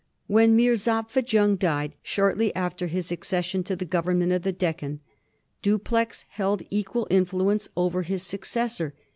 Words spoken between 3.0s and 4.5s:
accession to the government of